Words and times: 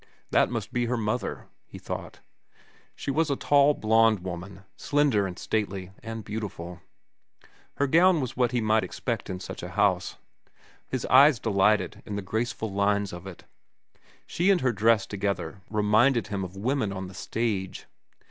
That 0.31 0.49
must 0.49 0.73
be 0.73 0.85
her 0.87 0.97
mother, 0.97 1.45
he 1.67 1.77
thought. 1.77 2.21
She 2.95 3.11
was 3.11 3.29
a 3.29 3.35
tall, 3.35 3.75
blond 3.75 4.21
woman, 4.23 4.63
slender, 4.75 5.27
and 5.27 5.37
stately, 5.37 5.91
and 6.01 6.23
beautiful. 6.25 6.81
Her 7.75 7.85
gown 7.85 8.19
was 8.19 8.35
what 8.35 8.51
he 8.51 8.61
might 8.61 8.83
expect 8.83 9.29
in 9.29 9.39
such 9.39 9.61
a 9.61 9.69
house. 9.69 10.15
His 10.87 11.05
eyes 11.05 11.37
delighted 11.39 12.01
in 12.03 12.15
the 12.15 12.23
graceful 12.23 12.73
lines 12.73 13.13
of 13.13 13.27
it. 13.27 13.43
She 14.25 14.49
and 14.49 14.61
her 14.61 14.71
dress 14.73 15.05
together 15.05 15.61
reminded 15.69 16.29
him 16.29 16.43
of 16.43 16.55
women 16.57 16.91
on 16.91 17.07
the 17.07 17.13
stage. 17.13 17.85